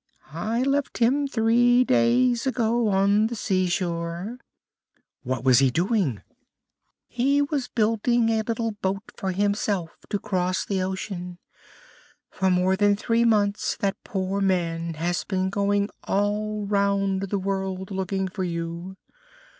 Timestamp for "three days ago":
1.27-2.87